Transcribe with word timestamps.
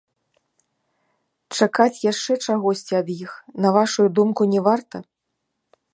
Чакаць 1.57 2.01
яшчэ 2.11 2.33
чагосьці 2.45 2.93
ад 3.03 3.07
іх, 3.23 3.31
на 3.67 3.77
вашую 3.77 4.07
думку, 4.21 4.41
не 4.55 4.59
варта? 4.71 4.97